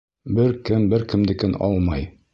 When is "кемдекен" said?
1.13-1.57